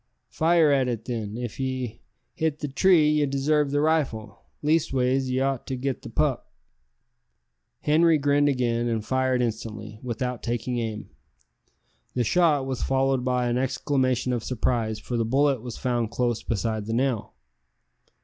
"Fire 0.31 0.71
at 0.71 0.87
it, 0.87 1.05
then. 1.05 1.37
If 1.37 1.59
ye 1.59 2.01
hit 2.33 2.57
the 2.57 2.67
tree 2.67 3.07
ye 3.07 3.27
desarve 3.27 3.69
the 3.69 3.81
rifle 3.81 4.39
leastways 4.63 5.29
ye 5.29 5.39
ought 5.39 5.67
to 5.67 5.75
get 5.75 6.01
the 6.01 6.09
pup." 6.09 6.51
Henri 7.81 8.17
grinned 8.17 8.49
again, 8.49 8.87
and 8.87 9.05
fired 9.05 9.43
instantly, 9.43 9.99
without 10.01 10.41
taking 10.41 10.79
aim. 10.79 11.11
The 12.15 12.23
shot 12.23 12.65
was 12.65 12.81
followed 12.81 13.23
by 13.23 13.45
an 13.47 13.59
exclamation 13.59 14.33
of 14.33 14.43
surprise, 14.43 14.97
for 14.97 15.17
the 15.17 15.23
bullet 15.23 15.61
was 15.61 15.77
found 15.77 16.09
close 16.09 16.41
beside 16.41 16.87
the 16.87 16.93
nail. 16.93 17.35